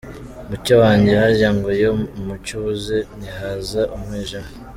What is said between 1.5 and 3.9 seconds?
ngo iyo umucyo ubuze, ntihaza